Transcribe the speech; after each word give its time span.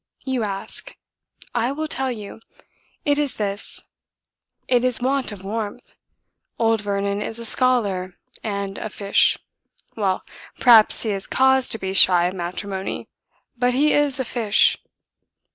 You 0.25 0.41
ask? 0.41 0.95
I 1.53 1.71
will 1.71 1.87
tell 1.87 2.11
you. 2.11 2.39
It 3.05 3.19
is 3.19 3.35
this: 3.35 3.83
it 4.67 4.83
is 4.83 4.99
want 4.99 5.31
of 5.31 5.43
warmth. 5.43 5.93
Old 6.57 6.81
Vernon 6.81 7.21
is 7.21 7.37
a 7.37 7.45
scholar 7.45 8.17
and 8.43 8.79
a 8.79 8.89
fish. 8.89 9.37
Well, 9.95 10.23
perhaps 10.59 11.03
he 11.03 11.09
has 11.09 11.27
cause 11.27 11.69
to 11.69 11.77
be 11.77 11.93
shy 11.93 12.25
of 12.25 12.33
matrimony; 12.33 13.09
but 13.59 13.75
he 13.75 13.93
is 13.93 14.19
a 14.19 14.25
fish." 14.25 14.75